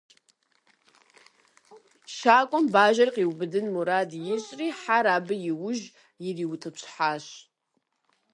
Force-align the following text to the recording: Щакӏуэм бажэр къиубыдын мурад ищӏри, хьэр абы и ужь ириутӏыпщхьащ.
Щакӏуэм 2.15 2.65
бажэр 2.73 3.09
къиубыдын 3.15 3.65
мурад 3.73 4.11
ищӏри, 4.35 4.67
хьэр 4.79 5.05
абы 5.15 5.35
и 5.49 5.53
ужь 5.67 5.85
ириутӏыпщхьащ. 6.27 7.25